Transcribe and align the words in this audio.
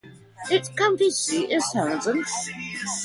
Its 0.49 0.67
county 0.69 1.11
seat 1.11 1.51
is 1.51 1.63
Townsend. 1.73 2.25